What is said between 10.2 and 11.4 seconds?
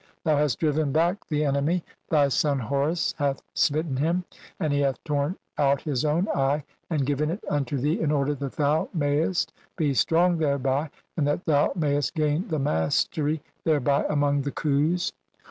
thereby, and